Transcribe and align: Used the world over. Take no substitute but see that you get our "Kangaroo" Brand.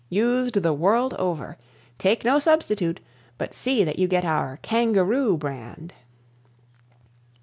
Used 0.09 0.63
the 0.63 0.73
world 0.73 1.13
over. 1.19 1.59
Take 1.99 2.25
no 2.25 2.39
substitute 2.39 2.99
but 3.37 3.53
see 3.53 3.83
that 3.83 3.99
you 3.99 4.07
get 4.07 4.25
our 4.25 4.57
"Kangaroo" 4.63 5.37
Brand. 5.37 5.93